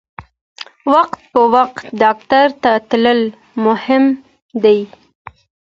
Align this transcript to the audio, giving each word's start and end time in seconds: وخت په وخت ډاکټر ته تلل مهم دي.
وخت 0.93 1.19
په 1.31 1.41
وخت 1.53 1.79
ډاکټر 2.01 2.47
ته 2.63 2.71
تلل 2.89 3.21
مهم 3.65 4.03
دي. 4.63 4.79